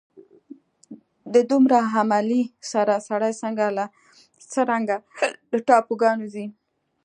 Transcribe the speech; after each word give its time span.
د 1.33 1.35
دومره 1.51 1.79
عملې 1.99 2.43
سره 2.71 2.93
سړی 3.07 3.31
څرنګه 4.53 4.79
له 5.53 5.59
ټاپوګانو 5.67 6.25
ځي. 6.33 6.45